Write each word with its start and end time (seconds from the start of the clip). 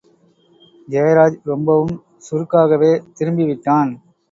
ஜெயராஜ் 0.87 1.37
ரொம்பவும் 1.43 1.95
சுருக்காகவே 2.25 2.91
திரும்பிவிட்டான். 3.17 3.93